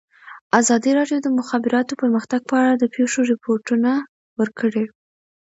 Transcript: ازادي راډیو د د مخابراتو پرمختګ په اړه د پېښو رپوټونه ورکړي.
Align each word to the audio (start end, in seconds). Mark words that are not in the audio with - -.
ازادي 0.59 0.91
راډیو 0.99 1.17
د 1.21 1.23
د 1.25 1.27
مخابراتو 1.39 1.93
پرمختګ 2.01 2.41
په 2.49 2.55
اړه 2.61 2.73
د 2.77 2.83
پېښو 2.95 3.19
رپوټونه 3.31 3.91
ورکړي. 4.39 4.85